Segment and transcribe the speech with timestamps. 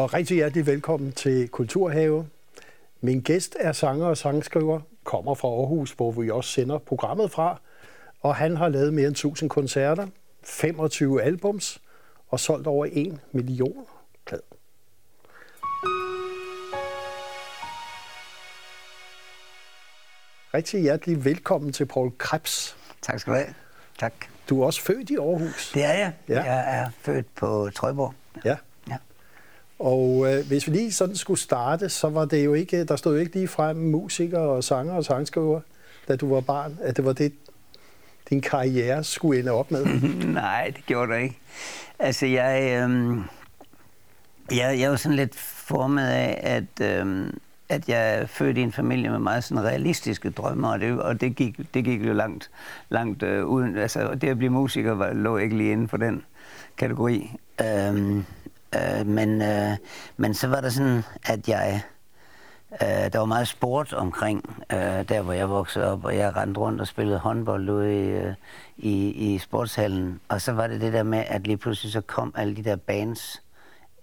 [0.00, 2.26] Og rigtig hjertelig velkommen til Kulturhave.
[3.00, 7.60] Min gæst er sanger og sangskriver, kommer fra Aarhus, hvor vi også sender programmet fra.
[8.20, 10.06] Og han har lavet mere end 1000 koncerter,
[10.44, 11.82] 25 albums
[12.28, 13.86] og solgt over 1 million
[14.26, 14.42] plader.
[20.54, 22.76] Rigtig hjertelig velkommen til Paul Krebs.
[23.02, 23.54] Tak skal du have.
[23.98, 24.14] Tak.
[24.48, 25.72] Du er også født i Aarhus.
[25.74, 26.12] Det er jeg.
[26.28, 26.42] Ja.
[26.42, 28.14] Jeg er født på Trøjborg.
[28.44, 28.50] Ja.
[28.50, 28.56] Ja.
[29.80, 33.14] Og øh, hvis vi lige sådan skulle starte, så var det jo ikke, der stod
[33.14, 35.60] jo ikke lige frem musiker og sanger og sangskriver,
[36.08, 37.32] da du var barn, at det var det,
[38.30, 39.84] din karriere skulle ende op med.
[40.42, 41.38] Nej, det gjorde der ikke.
[41.98, 43.18] Altså, jeg, øh,
[44.56, 47.32] jeg, jeg var sådan lidt formet af, at, øh,
[47.68, 51.20] at jeg er født i en familie med meget sådan realistiske drømme, og det, og
[51.20, 52.50] det, gik, det gik jo langt,
[52.88, 53.76] langt øh, uden.
[53.76, 56.24] Altså, det at blive musiker var, lå ikke lige inden for den
[56.76, 57.30] kategori.
[57.60, 58.22] Øh,
[58.74, 59.76] øh, men, øh,
[60.16, 61.82] men så var det sådan, at jeg...
[62.82, 66.60] Øh, der var meget sport omkring, øh, der hvor jeg voksede op, og jeg rendte
[66.60, 68.34] rundt og spillede håndbold ude i, øh,
[68.76, 70.20] i, i sportshallen.
[70.28, 72.76] Og så var det det der med, at lige pludselig så kom alle de der
[72.76, 73.42] bands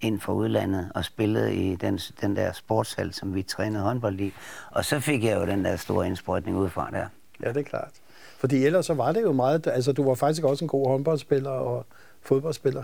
[0.00, 4.34] ind fra udlandet og spillede i den, den der sportshal, som vi trænede håndbold i.
[4.70, 7.06] Og så fik jeg jo den der store indsprøjtning udefra der.
[7.42, 7.90] Ja, det er klart.
[8.38, 11.50] Fordi ellers så var det jo meget, altså du var faktisk også en god håndboldspiller
[11.50, 11.86] og
[12.22, 12.82] fodboldspiller.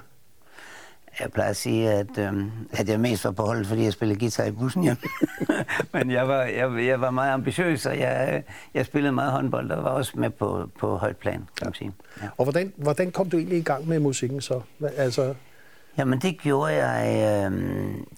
[1.20, 4.20] Jeg plejer at sige, at, øhm, at jeg mest var på holdet, fordi jeg spillede
[4.20, 4.96] guitar i bussen hjem.
[5.92, 8.42] Men jeg var, jeg, jeg var meget ambitiøs, og jeg,
[8.74, 11.92] jeg spillede meget håndbold, og var også med på, på højt plan, kan man sige.
[12.22, 12.28] Ja.
[12.36, 14.60] Og hvordan, hvordan kom du egentlig i gang med musikken så?
[14.96, 15.34] Altså,
[15.98, 17.06] Jamen det gjorde jeg,
[17.52, 17.52] øh,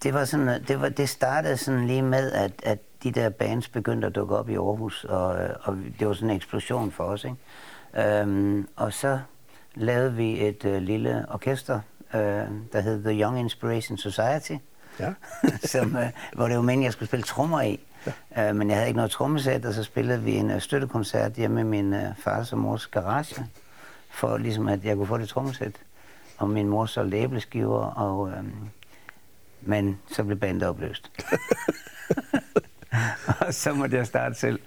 [0.03, 3.69] det var sådan, det, var, det startede sådan lige med, at, at de der bands
[3.69, 7.05] begyndte at dukke op i Aarhus, og, øh, og det var sådan en eksplosion for
[7.05, 8.21] os, ikke?
[8.21, 9.19] Øhm, og så
[9.75, 11.81] lavede vi et øh, lille orkester,
[12.15, 12.21] øh,
[12.73, 14.53] der hed The Young Inspiration Society,
[15.01, 15.13] ja.
[15.75, 17.81] som, øh, hvor det var meningen, jeg skulle spille trommer i.
[18.37, 18.49] Ja.
[18.49, 21.61] Øh, men jeg havde ikke noget trommesæt, og så spillede vi en øh, støttekoncert hjemme
[21.61, 23.47] i min øh, fars og mors garage,
[24.11, 25.73] for ligesom at jeg kunne få det trommesæt.
[26.39, 28.45] Og min mor solgte æbleskiver, og, øh,
[29.61, 31.11] men så blev bandet opløst.
[33.47, 34.61] og så måtte jeg starte selv.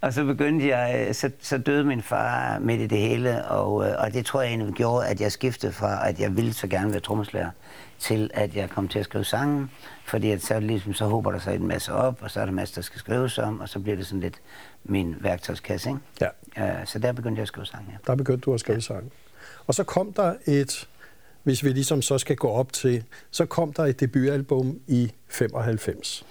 [0.00, 3.94] Og så begyndte jeg, så, så døde min far midt i det hele, og, øh,
[3.98, 6.90] og det tror jeg egentlig gjorde, at jeg skiftede fra, at jeg ville så gerne
[6.90, 7.50] være trommeslager,
[7.98, 9.70] til at jeg kom til at skrive sangen,
[10.04, 12.50] fordi at så, ligesom, så håber der sig en masse op, og så er der
[12.50, 14.40] en masse, der skal skrives om, og så bliver det sådan lidt
[14.84, 16.00] min værktøjskasse, ikke?
[16.20, 16.28] ja,
[16.58, 17.96] Uh, så der begyndte jeg at skrive sange, ja.
[18.06, 18.80] der begyndte du at skrive ja.
[18.80, 19.10] sange.
[19.66, 20.88] Og så kom der et,
[21.42, 26.24] hvis vi ligesom så skal gå op til, så kom der et debutalbum i 95.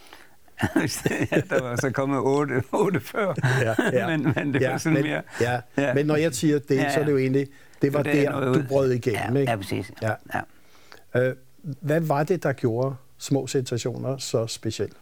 [0.62, 4.18] ja, der var så kommet otte, otte før, Ja, ja.
[4.18, 5.22] men, men det ja, var sådan men, mere...
[5.42, 5.60] Ja, ja.
[5.78, 5.94] Ja.
[5.94, 7.24] men når jeg siger det, Ja, så er det jo ja.
[7.24, 7.48] egentlig,
[7.82, 9.52] det var Det er der, du brød igennem, ja, ikke?
[9.52, 9.92] Ja, præcis.
[10.02, 10.12] Ja.
[10.34, 11.22] ja.
[11.22, 14.94] Øh, hvad var det, der gjorde små sensationer så specielt?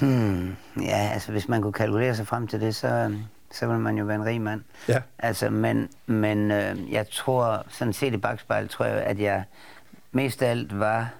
[0.00, 3.14] Hmm, ja, altså hvis man kunne kalkulere sig frem til det, så,
[3.52, 4.60] så ville man jo være en rig mand.
[4.88, 5.02] Ja.
[5.18, 9.44] Altså, men, men øh, jeg tror, sådan set i bagspejlet, tror jeg, at jeg
[10.12, 11.10] mest af alt var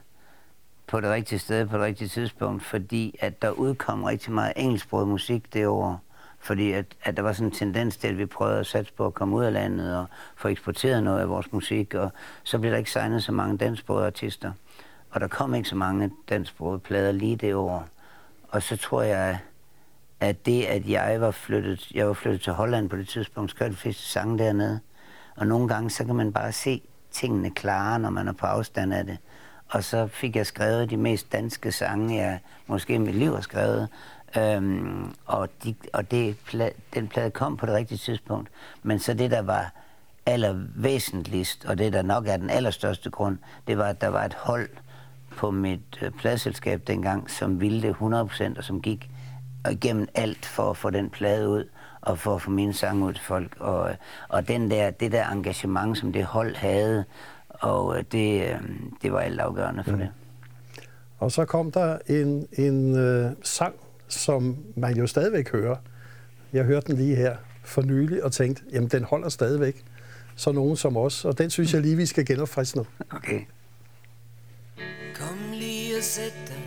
[0.89, 5.09] på det rigtige sted på det rigtige tidspunkt, fordi at der udkom rigtig meget engelsksproget
[5.09, 6.01] musik det år.
[6.41, 9.07] Fordi at, at der var sådan en tendens til, at vi prøvede at satse på
[9.07, 10.07] at komme ud af landet og
[10.37, 12.13] få eksporteret noget af vores musik, og
[12.45, 14.53] så blev der ikke signet så mange dansksprogede artister.
[15.11, 17.89] Og der kom ikke så mange dansksprogede plader lige det år.
[18.49, 19.39] Og så tror jeg,
[20.21, 23.71] at det, at jeg var flyttet, jeg var flyttet til Holland på det tidspunkt, skrev
[23.71, 24.81] de fleste sange dernede.
[25.37, 28.95] Og nogle gange, så kan man bare se tingene klare, når man er på afstand
[28.95, 29.19] af det.
[29.69, 33.41] Og så fik jeg skrevet de mest danske sange, jeg måske i mit liv har
[33.41, 33.89] skrevet.
[34.37, 36.37] Øhm, og de, og det,
[36.95, 38.49] den plade kom på det rigtige tidspunkt.
[38.83, 39.73] Men så det, der var
[40.27, 44.35] allervæsentligst, og det, der nok er den allerstørste grund, det var, at der var et
[44.35, 44.69] hold
[45.37, 49.11] på mit øh, pladselskab dengang, som ville det 100%, og som gik
[49.71, 51.69] igennem alt for at få den plade ud,
[52.01, 53.57] og for at få mine sange ud til folk.
[53.61, 53.97] Og, øh,
[54.29, 57.05] og den der, det der engagement, som det hold havde,
[57.59, 58.61] og øh, det, øh,
[59.03, 59.99] det var altafgørende for mm.
[59.99, 60.09] det.
[61.19, 63.75] Og så kom der en, en øh, sang,
[64.09, 65.77] som man jo stadigvæk hører.
[66.53, 69.85] Jeg hørte den lige her for nylig og tænkte, jamen den holder stadigvæk.
[70.37, 72.87] Så nogen som os, og den synes jeg lige, vi skal genopfriske nu.
[73.11, 73.41] Okay.
[75.15, 76.63] Kom lige og sæt dig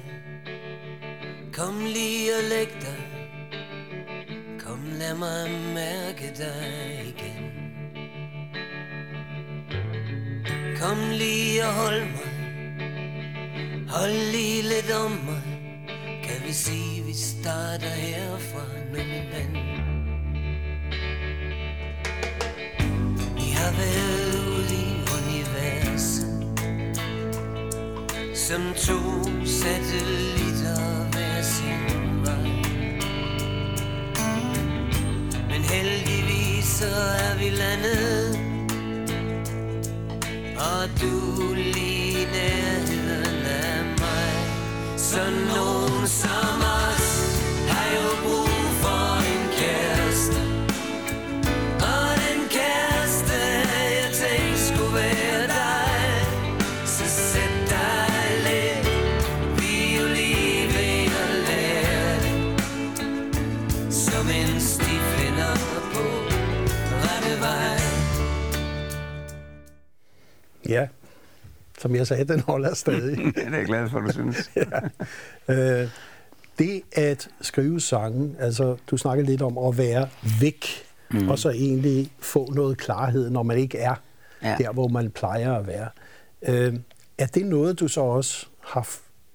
[1.53, 2.99] Kom lige og læg dig
[4.59, 7.30] Kom lad mig mærke dig igen
[10.81, 12.31] Kom lige og hold mig.
[13.89, 15.41] Hold lige lidt om mig.
[16.23, 19.53] Kan vi sige vi starter herfra med min ven?
[23.35, 26.27] Vi har været ude i universet
[28.35, 32.51] Som to satellitter hver sin vej.
[35.49, 36.95] Men heldigvis så
[37.29, 38.40] er vi landet
[40.61, 44.33] og du lige nærheden af mig.
[44.97, 45.21] Så
[45.55, 46.40] nogen som
[71.81, 73.17] som jeg sagde, den holder stadig.
[73.35, 74.51] det er jeg glad for, du synes.
[75.49, 75.89] Øh,
[76.59, 80.07] det at skrive sange, altså du snakker lidt om at være
[80.41, 80.65] væk,
[81.11, 81.29] mm.
[81.29, 83.95] og så egentlig få noget klarhed, når man ikke er
[84.43, 84.49] Ja.
[84.49, 84.55] ja.
[84.57, 85.89] der, hvor man plejer at være.
[86.41, 86.75] Øh,
[87.17, 88.89] er det noget, du så også har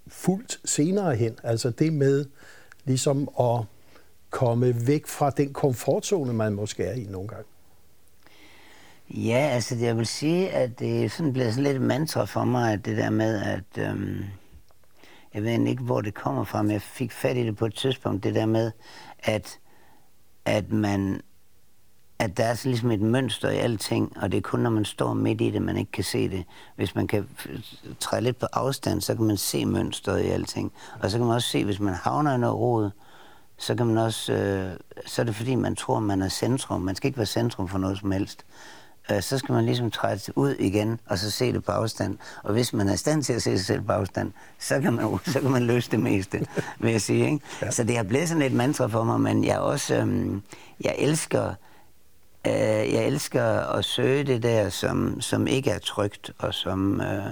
[0.08, 1.38] fulgt senere hen?
[1.42, 2.24] Altså det med
[2.84, 3.60] ligesom at
[4.30, 7.44] komme væk fra den komfortzone, man måske er i nogle gange?
[9.10, 12.72] Ja, altså jeg vil sige, at det er sådan blevet sådan lidt mantra for mig,
[12.72, 14.24] at det der med, at øhm,
[15.34, 17.74] jeg ved ikke, hvor det kommer fra, men jeg fik fat i det på et
[17.74, 18.72] tidspunkt, det der med,
[19.18, 19.58] at,
[20.44, 21.20] at man
[22.18, 24.84] at der er så ligesom et mønster i alting, og det er kun, når man
[24.84, 26.44] står midt i det, man ikke kan se det.
[26.76, 27.28] Hvis man kan
[28.00, 30.72] træde lidt på afstand, så kan man se mønstret i alting.
[31.00, 32.90] Og så kan man også se, hvis man havner i noget rod,
[33.58, 34.76] så kan man også, øh,
[35.06, 36.80] så er det fordi, man tror, man er centrum.
[36.80, 38.44] Man skal ikke være centrum for noget som helst.
[39.10, 42.18] Øh, så skal man ligesom træde ud igen, og så se det på afstand.
[42.42, 44.92] Og hvis man er i stand til at se sig selv på afstand, så kan
[44.92, 46.46] man, så kan man løse det meste,
[46.78, 47.24] vil jeg sige.
[47.24, 47.40] Ikke?
[47.62, 47.70] Ja.
[47.70, 50.42] Så det har blevet sådan et mantra for mig, men jeg også, øhm,
[50.80, 51.54] jeg elsker,
[52.46, 52.52] øh,
[52.94, 57.26] jeg elsker at søge det der, som, som ikke er trygt, og som, øh,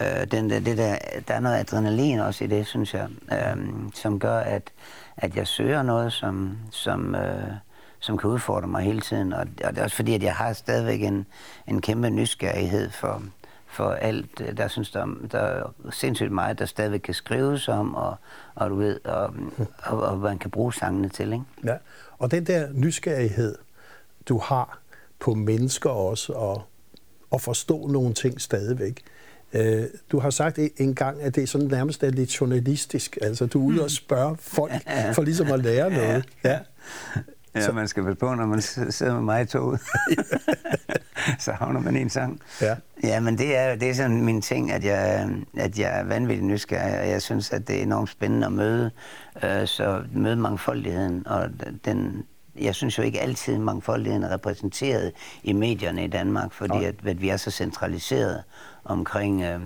[0.00, 0.96] øh, den der, det der,
[1.28, 4.72] der er noget adrenalin også i det, synes jeg, øh, som gør, at,
[5.16, 7.52] at jeg søger noget, som, som, øh,
[8.02, 9.32] som kan udfordre mig hele tiden.
[9.32, 11.26] Og, og det er også fordi, at jeg har stadigvæk en,
[11.68, 13.22] en kæmpe nysgerrighed for,
[13.66, 14.40] for alt.
[14.40, 18.16] øh, Der synes, der, der er sindssygt meget, der stadigvæk kan skrives om, og,
[18.54, 19.34] og du ved, og,
[19.86, 21.44] og, og man kan bruge sangene til, ikke?
[21.64, 21.74] Ja.
[22.18, 23.54] Og den der nysgerrighed,
[24.28, 24.78] du har
[25.20, 26.62] på mennesker også, og
[27.32, 29.02] at forstå nogle ting stadigvæk.
[29.52, 33.18] Øh, du har sagt en- en gang, at det er sådan nærmest er lidt journalistisk.
[33.22, 34.72] Altså, du er ude og spørge folk
[35.14, 36.24] for ligesom at lære noget.
[36.44, 36.58] Ja.
[37.54, 39.80] Ja, Så- man skal vel på, når man sidder med mig i toget.
[41.38, 42.40] så havner man en sang.
[42.60, 42.76] Ja.
[43.04, 46.46] Ja, men det er, det er sådan min ting, at jeg, at jeg er vanvittigt
[46.46, 48.90] nysgerrig, og jeg synes, at det er enormt spændende at møde,
[49.44, 51.48] øh, så møde mangfoldigheden, og
[51.84, 52.24] den,
[52.60, 55.12] jeg synes jo ikke altid, at mangfoldigheden er repræsenteret
[55.42, 58.42] i medierne i Danmark, fordi at, at vi er så centraliseret
[58.84, 59.60] omkring øh,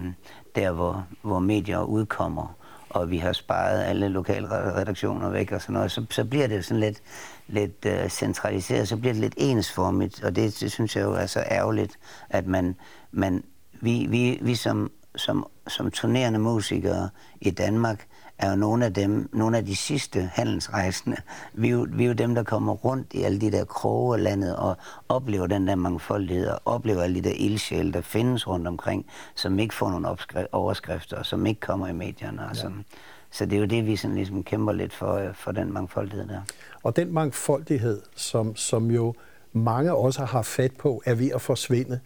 [0.54, 2.56] der, hvor, hvor medier udkommer,
[2.96, 6.64] og vi har sparet alle lokale redaktioner væk og sådan noget, så, så bliver det
[6.64, 7.02] sådan lidt,
[7.48, 11.26] lidt uh, centraliseret, så bliver det lidt ensformigt, og det, det synes jeg jo er
[11.26, 11.98] så ærgerligt,
[12.31, 12.76] at man,
[13.12, 13.44] man
[13.81, 17.08] vi, vi, vi som, som, som turnerende musikere
[17.41, 18.06] i Danmark
[18.38, 21.16] er jo nogle af dem, nogle af de sidste handelsrejsende.
[21.55, 24.16] Vi er, jo, vi er jo dem, der kommer rundt i alle de der kroge
[24.16, 24.76] af landet og
[25.08, 29.58] oplever den der mangfoldighed og oplever alle de der ildsjæle, der findes rundt omkring, som
[29.58, 30.08] ikke får nogle
[30.52, 32.48] overskrifter, og som ikke kommer i medierne.
[32.50, 32.84] Og som,
[33.31, 36.28] så det er jo det, vi sådan ligesom kæmper lidt for, øh, for den mangfoldighed
[36.28, 36.40] der.
[36.82, 39.14] Og den mangfoldighed, som, som jo
[39.52, 42.00] mange også har fat på, er ved at forsvinde.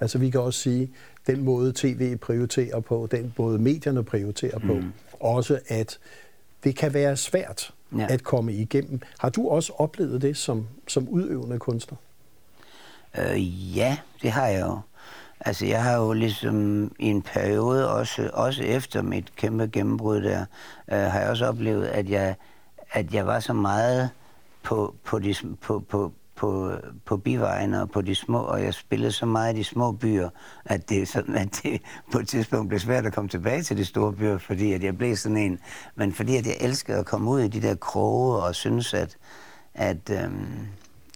[0.00, 0.90] Altså vi kan også sige,
[1.26, 4.92] den måde tv prioriterer på, den måde medierne prioriterer på, mm.
[5.20, 5.98] også at
[6.64, 8.06] det kan være svært ja.
[8.10, 9.00] At komme igennem.
[9.18, 11.98] Har du også oplevet det som, som udøvende kunstner?
[13.18, 14.80] Øh, ja, det har jeg jo.
[15.40, 20.44] Altså, jeg har jo ligesom i en periode, også, også efter mit kæmpe gennembrud der,
[20.92, 22.34] øh, har jeg også oplevet, at jeg,
[22.92, 24.10] at jeg var så meget
[24.62, 26.72] på, på, de, på, på, på,
[27.04, 30.28] på bivejene og på de små, og jeg spillede så meget i de små byer,
[30.64, 33.84] at det, sådan, at det på et tidspunkt blev svært at komme tilbage til de
[33.84, 35.58] store byer, fordi at jeg blev sådan en.
[35.94, 39.16] Men fordi at jeg elskede at komme ud i de der kroge og synes, at,
[39.74, 40.66] at, øhm,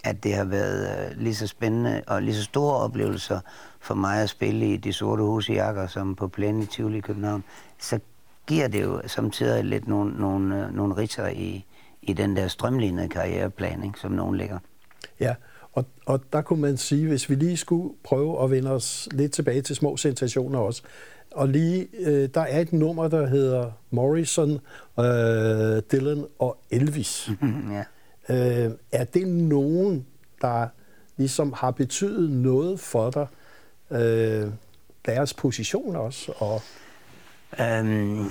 [0.04, 3.40] at det har været øh, lige så spændende og lige så store oplevelser
[3.80, 6.98] for mig at spille i De Sorte Hus i Jakker, som på plænen i Tivoli
[6.98, 7.44] i København,
[7.78, 7.98] så
[8.46, 11.64] giver det jo samtidig lidt nogle, nogle, øh, nogle ritter i,
[12.02, 14.58] i den der strømlignede karriereplan, ikke, som nogen ligger.
[15.20, 15.34] Ja,
[15.72, 19.32] og, og der kunne man sige, hvis vi lige skulle prøve at vende os lidt
[19.32, 20.82] tilbage til små sensationer også,
[21.30, 24.60] og lige, øh, der er et nummer, der hedder Morrison,
[24.98, 27.30] øh, Dylan og Elvis.
[28.28, 28.64] ja.
[28.64, 30.06] Øh, er det nogen,
[30.40, 30.66] der
[31.16, 33.26] ligesom har betydet noget for dig,
[33.90, 34.50] øh,
[35.06, 36.32] deres position også?
[36.36, 36.62] Og,
[37.60, 38.30] Øhm,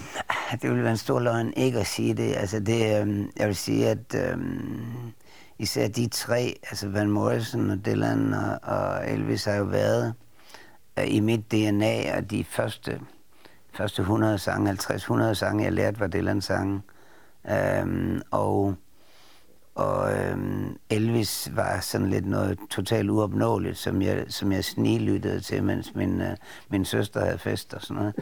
[0.52, 2.36] det ville være en stor løgn ikke at sige det.
[2.36, 5.14] Altså det, øhm, jeg vil sige, at øhm,
[5.60, 10.14] især de tre, altså Van Morrison og Dylan og, og Elvis har jo været
[11.00, 13.00] øh, i mit DNA, og de første,
[13.74, 16.82] første 100 sange, 50-100 sange, jeg lærte, var Dylan sange.
[17.52, 18.76] Øhm, og
[19.76, 25.64] og øhm, Elvis var sådan lidt noget totalt uopnåeligt, som jeg, som jeg snilyttede til,
[25.64, 26.38] mens min, øh,
[26.70, 28.16] min søster havde fest og sådan noget.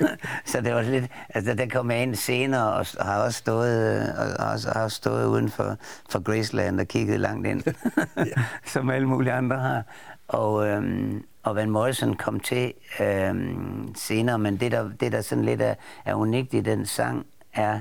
[0.50, 3.96] så det var lidt, altså der kom jeg ind senere og, og har også stået,
[3.96, 5.76] øh, og, og har stået uden for,
[6.10, 7.62] for Graceland og kigget langt ind,
[8.72, 9.82] som alle mulige andre har.
[10.28, 15.44] Og, øhm, og Van Morrison kom til øhm, senere, men det der, det der sådan
[15.44, 15.74] lidt er,
[16.04, 17.80] er unikt i den sang, er,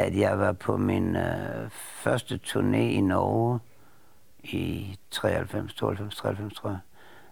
[0.00, 3.58] at jeg var på min øh, første turné i Norge
[4.42, 6.78] i 93, 92, 93, tror jeg,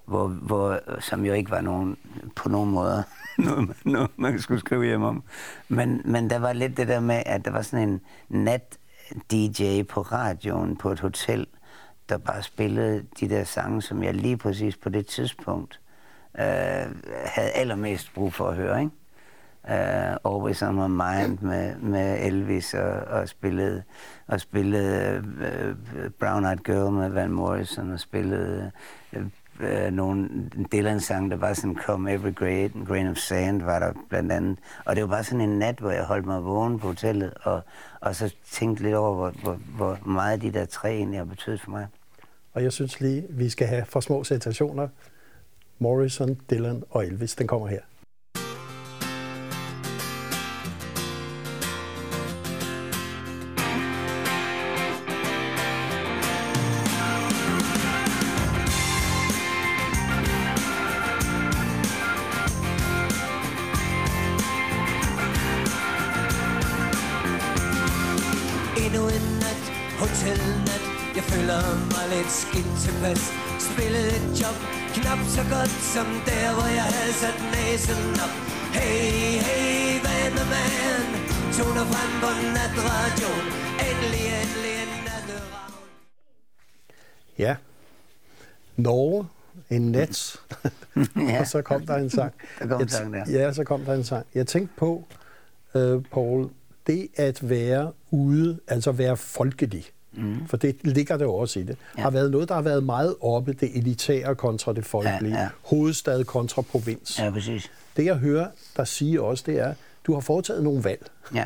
[0.04, 1.96] hvor, hvor, som jo ikke var nogen,
[2.36, 3.04] på nogen måde
[3.38, 5.22] noget, noget, man skulle skrive hjem om.
[5.68, 10.00] Men, men der var lidt det der med, at der var sådan en nat-DJ på
[10.00, 11.46] radioen på et hotel,
[12.08, 15.80] der bare spillede de der sange, som jeg lige præcis på det tidspunkt
[16.38, 16.44] øh,
[17.24, 18.92] havde allermest brug for at høre, ikke?
[19.64, 23.82] Uh, Always on My Mind med, med Elvis og, og spillede,
[24.26, 28.70] og spillede uh, Brown Eyed Girl med Van Morrison og spillede
[29.12, 29.22] uh,
[29.60, 30.28] uh, nogle
[30.72, 34.58] Dylan-sang, der var sådan Come Every Grain, Grain of Sand, var der blandt andet.
[34.84, 37.60] Og det var bare sådan en nat, hvor jeg holdt mig vågen på hotellet, og,
[38.00, 41.60] og så tænkte lidt over, hvor, hvor, hvor meget de der tre egentlig har betydet
[41.60, 41.86] for mig.
[42.52, 44.88] Og jeg synes lige, vi skal have for små sensationer.
[45.78, 47.80] Morrison, Dylan og Elvis, den kommer her.
[90.96, 91.40] Nat, ja.
[91.40, 92.32] og så kom der en sang.
[92.58, 93.24] der kom sang der.
[93.30, 94.26] Ja, så kom der en sang.
[94.34, 95.04] Jeg tænkte på,
[95.74, 96.48] uh, Paul,
[96.86, 100.46] det at være ude, altså være folkelig, Mm.
[100.46, 101.76] For det ligger det også i det.
[101.96, 102.02] Ja.
[102.02, 105.34] har været noget, der har været meget oppe, det elitære kontra det folkelige.
[105.34, 105.48] Ja, ja.
[105.62, 107.18] Hovedstad kontra provins.
[107.18, 107.70] Ja, præcis.
[107.96, 108.46] Det jeg hører
[108.76, 109.74] der siger også, det er,
[110.06, 111.06] du har foretaget nogle valg.
[111.34, 111.44] Ja.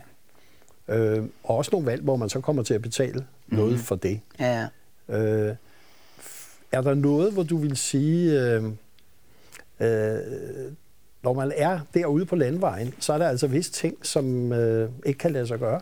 [0.89, 3.57] Øh, og også nogle valg, hvor man så kommer til at betale mm.
[3.57, 4.21] noget for det.
[4.41, 4.69] Ja,
[5.09, 5.19] ja.
[5.19, 5.57] Øh,
[6.73, 8.65] er der noget, hvor du vil sige, øh,
[9.81, 10.73] øh,
[11.23, 15.19] når man er derude på landvejen, så er der altså visse ting, som øh, ikke
[15.19, 15.81] kan lade sig gøre?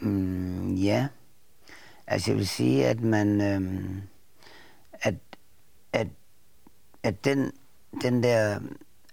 [0.00, 1.08] Mm, ja.
[2.06, 4.02] Altså jeg vil sige, at man, øh,
[4.92, 5.14] at,
[5.92, 6.06] at,
[7.02, 7.52] at den,
[8.02, 8.60] den der,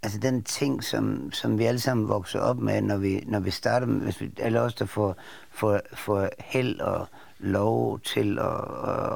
[0.04, 3.52] altså den ting, som, som vi alle sammen vokser op med, når vi, når vi
[3.52, 5.16] starter, hvis vi, alle os, der får,
[5.52, 7.08] får, får held og
[7.40, 8.46] lov til at,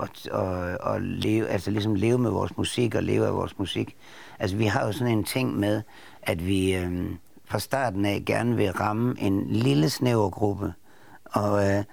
[0.01, 3.95] at, at, at leve, altså ligesom leve med vores musik og leve af vores musik.
[4.39, 5.81] Altså vi har jo sådan en ting med,
[6.23, 7.05] at vi øh,
[7.45, 10.73] fra starten af gerne vil ramme en lille snæver gruppe,
[11.25, 11.83] og, øh,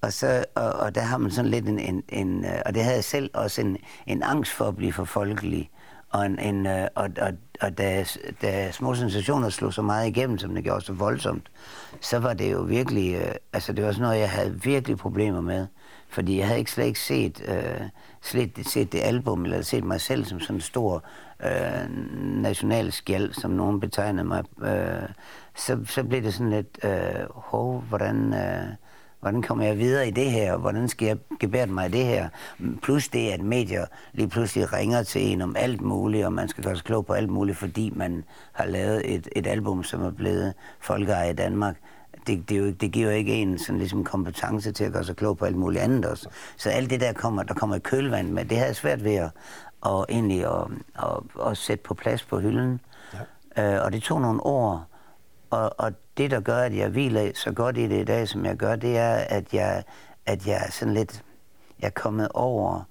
[0.00, 2.82] og, så, og, og der har man sådan lidt en, en, en øh, og det
[2.82, 5.70] havde jeg selv også en, en angst for at blive for folkelig.
[6.12, 8.04] Og, en, en, øh, og, og, og da,
[8.42, 11.50] da små sensationer slog så meget igennem, som det gjorde så voldsomt,
[12.00, 15.40] så var det jo virkelig, øh, altså det var sådan noget, jeg havde virkelig problemer
[15.40, 15.66] med.
[16.08, 17.80] Fordi jeg havde ikke slet ikke set, øh,
[18.22, 21.04] slet set det album, eller set mig selv som sådan en stor
[21.44, 21.90] øh,
[22.42, 24.44] national skjald, som nogen betegnede mig.
[24.62, 25.08] Øh,
[25.54, 28.34] så, så blev det sådan lidt, øh, hov, hvordan...
[28.34, 28.66] Øh,
[29.22, 30.56] Hvordan kommer jeg videre i det her?
[30.56, 32.28] Hvordan skal jeg gebære mig i det her?
[32.82, 36.64] Plus det, at medier lige pludselig ringer til en om alt muligt, og man skal
[36.64, 40.10] gøre sig klog på alt muligt, fordi man har lavet et, et album, som er
[40.10, 41.76] blevet folkeeje i Danmark.
[42.26, 45.16] Det, det, jo, det giver jo ikke en sådan ligesom kompetence til at gøre sig
[45.16, 46.28] klog på alt muligt andet også.
[46.56, 49.14] Så alt det der kommer, der kommer i kølvand med, det har jeg svært ved
[49.14, 49.30] at,
[49.80, 50.66] og egentlig at,
[50.98, 52.80] at, at sætte på plads på hylden.
[53.56, 53.78] Ja.
[53.78, 54.86] Uh, og det tog nogle år,
[55.52, 58.44] og, og det, der gør, at jeg hviler så godt i det i dag, som
[58.44, 59.84] jeg gør, det er, at jeg,
[60.26, 61.24] at jeg er sådan lidt,
[61.80, 62.82] jeg er kommet over,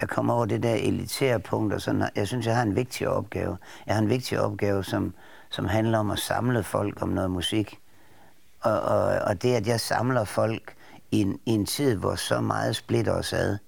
[0.00, 3.08] jeg kommer over det der elitære punkt, og sådan, jeg synes, jeg har en vigtig
[3.08, 3.58] opgave.
[3.86, 5.14] Jeg har en vigtig opgave, som,
[5.50, 7.80] som handler om at samle folk om noget musik.
[8.60, 10.74] Og, og, og det, at jeg samler folk
[11.10, 13.58] i en, i en tid, hvor så meget splitter os ad,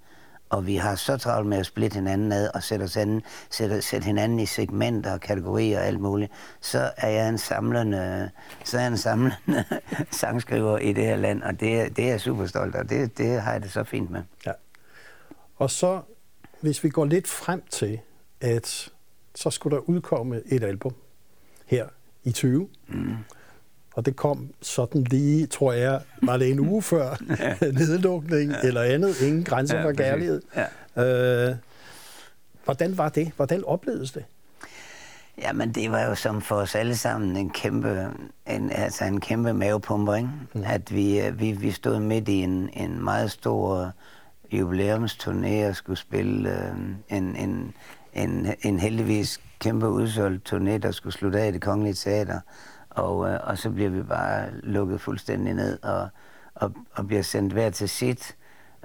[0.50, 3.83] og vi har så travlt med at splitte hinanden ad og sætte, os anden, sætte,
[3.83, 8.31] sætte hinanden i segmenter og kategorier og alt muligt, så er jeg en samlende,
[8.64, 9.64] så er jeg en samlende
[10.11, 13.19] sangskriver i det her land, og det, det er jeg super stolt af, og det,
[13.19, 14.23] det har jeg det så fint med.
[14.47, 14.52] Ja.
[15.57, 16.00] Og så,
[16.61, 18.00] hvis vi går lidt frem til,
[18.40, 18.90] at
[19.35, 20.95] så skulle der udkomme et album
[21.67, 21.87] her
[22.25, 22.69] i 20.
[22.88, 23.17] Mm.
[23.99, 27.17] Og det kom sådan lige, tror jeg, var det en uge før
[27.78, 28.57] nedlukning ja.
[28.62, 29.21] eller andet.
[29.21, 30.43] Ingen grænser ja, for kærlighed.
[30.97, 31.50] Ja.
[31.50, 31.57] Øh,
[32.64, 33.33] hvordan var det?
[33.37, 34.25] Hvordan oplevedes det?
[35.38, 38.09] Jamen, det var jo som for os alle sammen en kæmpe,
[38.47, 40.31] en, altså en kæmpe mavepumper, ikke?
[40.55, 40.62] Mm.
[40.67, 43.93] At vi, øh, vi, vi stod midt i en, en meget stor
[44.52, 46.76] jubilæumsturné og skulle spille øh,
[47.17, 47.75] en, en,
[48.12, 52.40] en, en heldigvis kæmpe udsolgt turné, der skulle slutte af i det kongelige teater.
[52.99, 56.09] Og, øh, og så bliver vi bare lukket fuldstændig ned og,
[56.55, 58.37] og, og bliver sendt hver til sit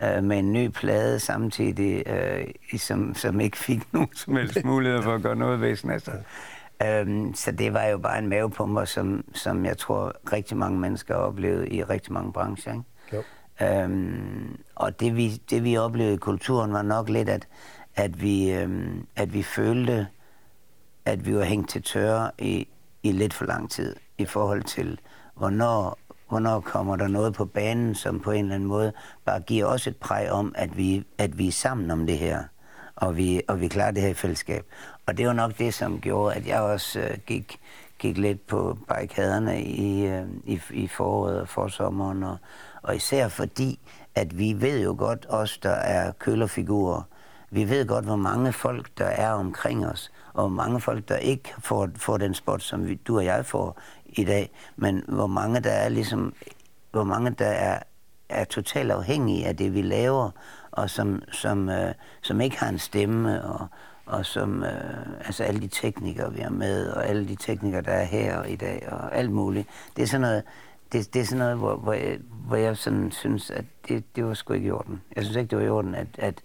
[0.04, 5.02] øh, med en ny plade samtidig, øh, som, som ikke fik nogen som helst mulighed
[5.02, 6.24] for at gøre noget væsen af sig.
[6.84, 11.14] Øhm, så det var jo bare en mavepumper, som, som jeg tror rigtig mange mennesker
[11.14, 12.74] har oplevet i rigtig mange brancher.
[12.74, 12.86] Ikke?
[13.14, 13.24] Jo.
[13.68, 17.48] Øhm, og det vi, det vi oplevede i kulturen var nok lidt, at,
[17.96, 20.08] at, vi, øhm, at vi følte,
[21.06, 22.68] at vi var hængt til tørre i,
[23.04, 25.00] i lidt for lang tid i forhold til,
[25.36, 25.98] hvornår,
[26.30, 28.94] hvornår kommer der noget på banen, som på en eller anden måde
[29.26, 32.44] bare giver os et præg om, at vi, at vi er sammen om det her,
[32.96, 34.66] og vi, og vi klarer det her i fællesskab.
[35.06, 37.60] Og det var nok det, som gjorde, at jeg også øh, gik,
[38.00, 42.38] gik lidt på barrikaderne i, øh, i, i foråret og forsommeren, og,
[42.82, 43.80] og især fordi,
[44.16, 47.02] at vi ved jo godt, os der er kølerfigurer,
[47.50, 51.54] vi ved godt, hvor mange folk, der er omkring os, og mange folk, der ikke
[51.60, 53.80] får, får den spot, som vi, du og jeg får
[54.18, 56.34] i dag, men hvor mange der er ligesom,
[56.92, 57.80] hvor mange der er,
[58.30, 60.32] er totalt afhængige af det, vi laver,
[60.72, 63.68] og som, som, øh, som ikke har en stemme, og,
[64.06, 67.92] og som, øh, altså alle de teknikere, vi har med, og alle de teknikere, der
[67.92, 69.68] er her i dag, og alt muligt.
[69.96, 70.44] Det er sådan noget,
[70.92, 74.26] det, det er sådan noget, hvor, hvor, jeg, hvor jeg sådan synes, at det, det
[74.26, 75.02] var sgu ikke i orden.
[75.16, 76.42] Jeg synes ikke, det var i orden, at, at,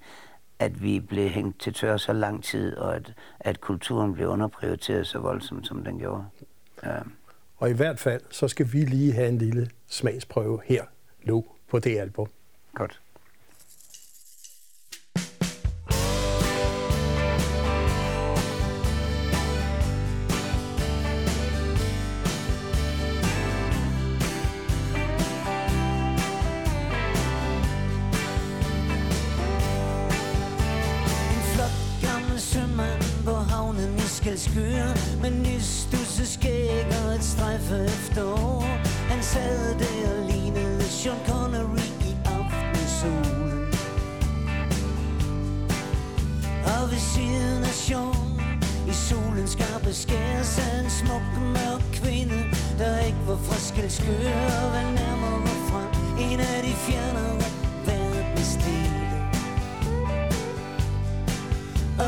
[0.58, 5.06] at vi blev hængt til tør så lang tid, og at, at kulturen blev underprioriteret
[5.06, 6.24] så voldsomt, som den gjorde.
[6.84, 6.98] Ja.
[7.58, 10.84] Og i hvert fald, så skal vi lige have en lille smagsprøve her
[11.24, 12.28] nu på det album.
[12.74, 13.00] Godt.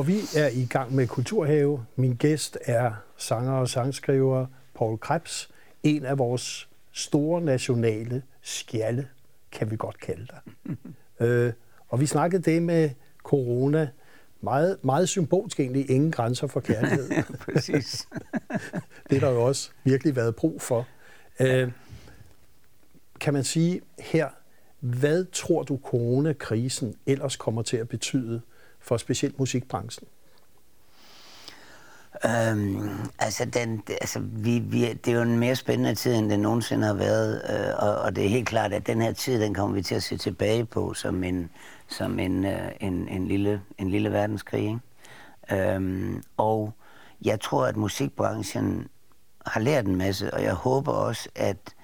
[0.00, 1.86] vi er i gang med Kulturhave.
[1.96, 5.50] Min gæst er sanger og sangskriver Paul Krebs,
[5.82, 9.06] en af vores store nationale skjalde,
[9.52, 10.40] kan vi godt kalde dig.
[11.26, 11.52] øh,
[11.88, 12.90] og vi snakkede det med
[13.22, 13.88] corona.
[14.40, 17.10] Meget, meget symbolsk egentlig, ingen grænser for kærlighed.
[17.52, 18.08] Præcis.
[19.10, 20.86] det har der jo også virkelig været brug for.
[21.40, 21.70] Øh,
[23.20, 24.28] kan man sige her,
[24.80, 28.40] hvad tror du coronakrisen ellers kommer til at betyde
[28.82, 30.08] for specielt musikbranchen?
[32.24, 36.40] Øhm, altså, den, altså vi, vi, det er jo en mere spændende tid, end det
[36.40, 39.54] nogensinde har været, øh, og, og det er helt klart, at den her tid, den
[39.54, 41.50] kommer vi til at se tilbage på som en,
[41.88, 44.64] som en, øh, en, en, lille, en lille verdenskrig.
[44.64, 45.74] Ikke?
[45.74, 46.72] Øhm, og
[47.24, 48.88] jeg tror, at musikbranchen
[49.46, 51.74] har lært en masse, og jeg håber også, at,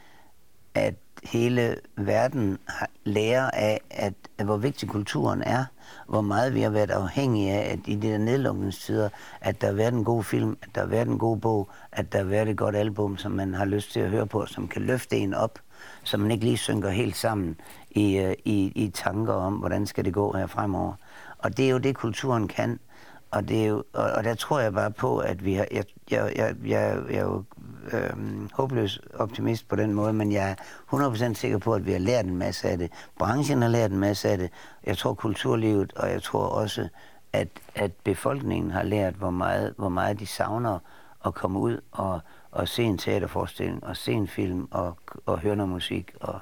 [0.74, 2.58] at hele verden
[3.04, 5.64] lærer af, at, at hvor vigtig kulturen er,
[6.08, 9.08] hvor meget vi har været afhængige af, at i de der nedlukningstider,
[9.40, 12.12] at der har været en god film, at der har været en god bog, at
[12.12, 14.68] der har været et godt album, som man har lyst til at høre på, som
[14.68, 15.58] kan løfte en op,
[16.04, 17.56] så man ikke lige synker helt sammen
[17.90, 20.92] i, øh, i, i tanker om, hvordan skal det gå her fremover.
[21.38, 22.78] Og det er jo det, kulturen kan.
[23.30, 25.66] Og, det er jo, og, og der tror jeg bare på, at vi har...
[25.70, 27.44] Jeg, jeg, jeg, jeg, jeg er jo
[27.92, 28.10] øh,
[28.52, 30.54] håbløs optimist på den måde, men jeg er
[31.30, 32.90] 100% sikker på, at vi har lært en masse af det.
[33.18, 34.50] Branchen har lært en masse af det.
[34.86, 36.88] Jeg tror kulturlivet, og jeg tror også,
[37.32, 40.78] at, at befolkningen har lært, hvor meget, hvor meget de savner
[41.26, 42.20] at komme ud og,
[42.50, 44.96] og se en teaterforestilling, og se en film, og,
[45.26, 46.40] og høre noget musik, og,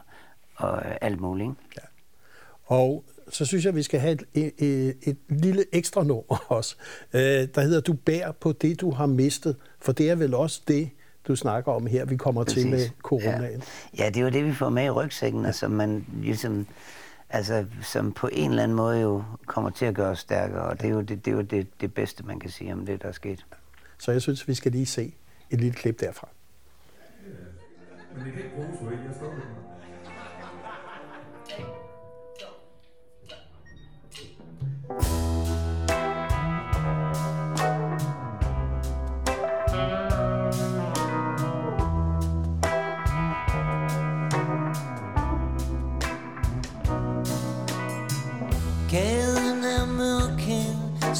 [0.56, 1.50] og øh, alt muligt.
[1.76, 1.82] Ja.
[2.66, 6.76] Og så synes jeg, at vi skal have et, et, et, lille ekstra nummer også,
[7.12, 9.56] øh, der hedder Du bærer på det, du har mistet.
[9.80, 10.90] For det er vel også det,
[11.28, 12.62] du snakker om her, vi kommer Præcis.
[12.62, 13.62] til med coronaen.
[13.98, 14.04] Ja.
[14.04, 15.46] ja, det er jo det, vi får med i rygsækken, ja.
[15.46, 16.66] altså man ligesom,
[17.30, 20.80] altså, som på en eller anden måde jo kommer til at gøre os stærkere, og
[20.80, 23.02] det er jo det, det, er jo det, det bedste, man kan sige om det,
[23.02, 23.46] der er sket.
[23.98, 25.14] Så jeg synes, vi skal lige se
[25.50, 26.28] et lille klip derfra.
[28.16, 29.34] Men det kan ikke bruges, jeg står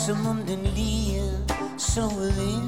[0.07, 1.23] som om den lige
[1.79, 2.66] så ud ind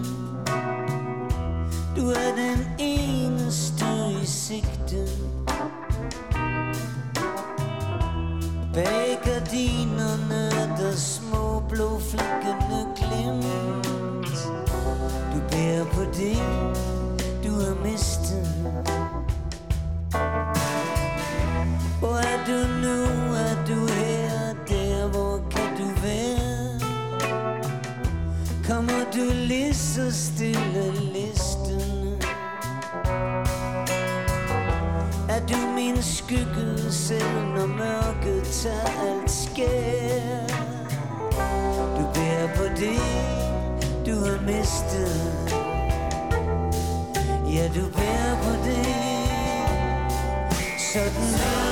[50.93, 51.68] Sådan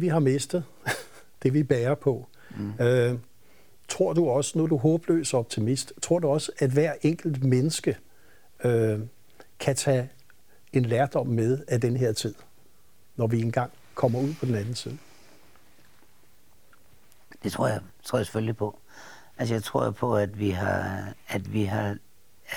[0.00, 0.64] det vi har mistet,
[1.42, 2.28] det vi bærer på.
[2.56, 2.84] Mm.
[2.84, 3.18] Øh,
[3.88, 7.96] tror du også, nu er du håbløs optimist, tror du også, at hver enkelt menneske
[8.64, 9.00] øh,
[9.58, 10.10] kan tage
[10.72, 12.34] en lærdom med af den her tid,
[13.16, 14.98] når vi engang kommer ud på den anden side?
[17.42, 18.78] Det tror jeg, tror jeg selvfølgelig på.
[19.38, 21.96] Altså jeg tror på, at vi har, at vi har,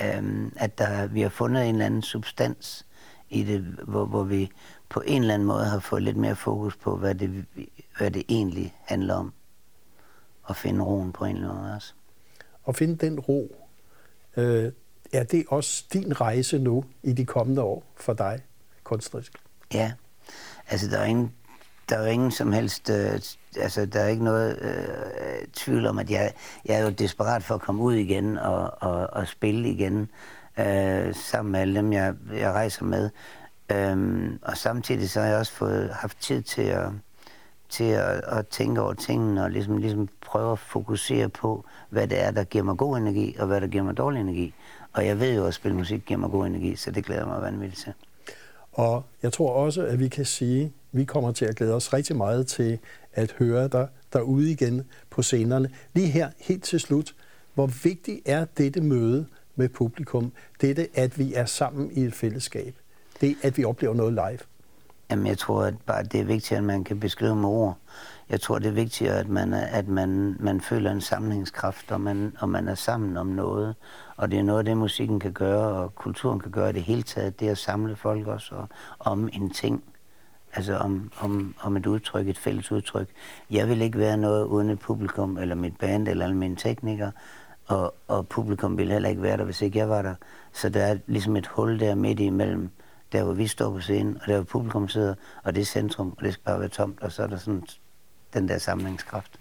[0.03, 2.85] øhm, at der, vi har fundet en eller anden substans
[3.33, 4.49] i det, hvor, hvor vi
[4.89, 7.45] på en eller anden måde har fået lidt mere fokus på, hvad det,
[7.97, 9.33] hvad det egentlig handler om.
[10.43, 11.93] Og finde roen på en eller anden måde også.
[12.63, 13.55] Og finde den ro,
[14.37, 14.71] øh,
[15.13, 18.39] er det også din rejse nu i de kommende år for dig,
[18.83, 19.33] kunstnerisk?
[19.73, 19.93] Ja,
[20.67, 21.33] altså der er ingen,
[21.89, 23.19] der er ingen som helst, øh,
[23.57, 26.33] altså der er ikke noget øh, tvivl om, at jeg,
[26.65, 30.09] jeg er jo desperat for at komme ud igen og, og, og spille igen
[30.59, 33.09] øh, sammen med alle dem, jeg, jeg rejser med.
[33.71, 36.89] Øhm, og samtidig så har jeg også fået haft tid til at,
[37.69, 42.23] til at, at tænke over tingene og ligesom, ligesom prøve at fokusere på, hvad det
[42.23, 44.53] er, der giver mig god energi, og hvad der giver mig dårlig energi.
[44.93, 47.41] Og jeg ved jo, at spille musik giver mig god energi, så det glæder mig
[47.41, 47.93] vanvittigt til.
[48.71, 51.93] Og jeg tror også, at vi kan sige, at vi kommer til at glæde os
[51.93, 52.79] rigtig meget til
[53.13, 55.69] at høre dig derude igen på scenerne.
[55.93, 57.15] Lige her, helt til slut,
[57.53, 60.31] hvor vigtigt er dette møde med publikum?
[60.61, 62.75] Dette, at vi er sammen i et fællesskab?
[63.23, 64.39] det, at vi oplever noget live?
[65.11, 67.77] Jamen, jeg tror at bare, det er vigtigt, at man kan beskrive med ord.
[68.29, 72.35] Jeg tror, det er vigtigt, at man, at man, man føler en samlingskraft, og man,
[72.39, 73.75] og man er sammen om noget.
[74.17, 77.39] Og det er noget, det musikken kan gøre, og kulturen kan gøre det hele taget.
[77.39, 78.67] Det at samle folk også og,
[78.99, 79.83] om en ting.
[80.55, 83.07] Altså om, om, om et udtryk, et fælles udtryk.
[83.49, 87.11] Jeg vil ikke være noget uden et publikum, eller mit band, eller alle mine teknikere.
[87.67, 90.15] Og, og publikum vil heller ikke være der, hvis ikke jeg var der.
[90.53, 92.69] Så der er ligesom et hul der midt imellem
[93.13, 96.13] der hvor vi står på scenen, og der hvor publikum sidder, og det er centrum,
[96.17, 97.63] og det skal bare være tomt, og så er der sådan
[98.33, 99.39] den der samlingskraft.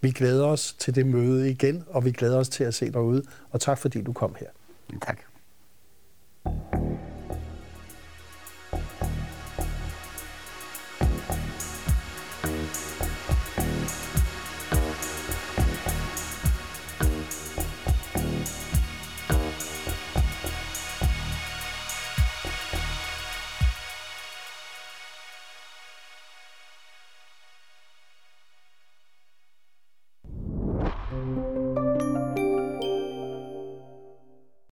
[0.00, 3.00] Vi glæder os til det møde igen, og vi glæder os til at se dig
[3.00, 3.22] ude.
[3.50, 4.46] Og tak fordi du kom her.
[5.02, 5.18] Tak.